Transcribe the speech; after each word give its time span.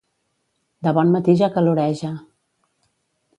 De 0.87 0.93
bon 0.99 1.11
matí 1.17 1.35
ja 1.41 1.51
caloreja. 1.59 2.11